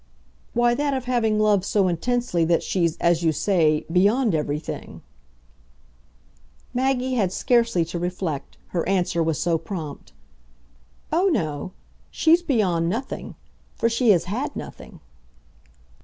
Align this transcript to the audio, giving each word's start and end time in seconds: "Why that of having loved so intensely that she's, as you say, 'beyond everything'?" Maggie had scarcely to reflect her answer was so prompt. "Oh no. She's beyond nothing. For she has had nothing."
"Why 0.53 0.73
that 0.73 0.95
of 0.95 1.05
having 1.05 1.37
loved 1.39 1.63
so 1.63 1.87
intensely 1.87 2.43
that 2.45 2.63
she's, 2.63 2.97
as 2.97 3.21
you 3.21 3.31
say, 3.31 3.81
'beyond 3.91 4.33
everything'?" 4.33 5.03
Maggie 6.73 7.13
had 7.13 7.31
scarcely 7.31 7.85
to 7.85 7.99
reflect 7.99 8.57
her 8.69 8.83
answer 8.89 9.21
was 9.21 9.37
so 9.39 9.59
prompt. 9.59 10.11
"Oh 11.11 11.27
no. 11.31 11.73
She's 12.09 12.41
beyond 12.41 12.89
nothing. 12.89 13.35
For 13.75 13.89
she 13.89 14.09
has 14.09 14.23
had 14.23 14.55
nothing." 14.55 15.01